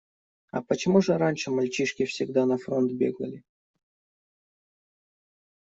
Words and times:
А 0.51 0.63
почему 0.63 0.99
же 0.99 1.15
раньше 1.15 1.51
мальчишки 1.51 2.05
всегда 2.05 2.47
на 2.47 2.57
фронт 2.57 2.91
бегали? 2.91 3.43